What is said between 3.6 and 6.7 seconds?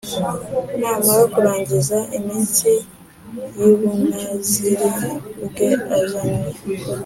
ubunaziri bwe Azanwe